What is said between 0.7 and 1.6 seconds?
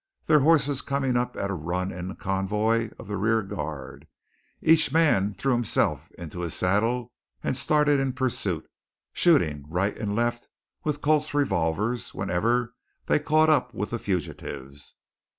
coming up at a